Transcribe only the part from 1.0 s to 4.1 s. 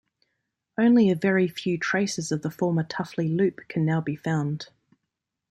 a very few traces of the former Tuffley Loop can now